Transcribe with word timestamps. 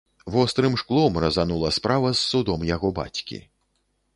Вострым 0.33 0.77
шклом 0.81 1.19
разанула 1.23 1.69
справа 1.77 2.09
з 2.21 2.25
судом 2.33 2.67
яго 2.75 2.93
бацькі. 3.01 3.41